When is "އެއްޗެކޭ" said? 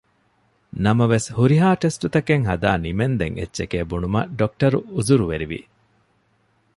3.39-3.79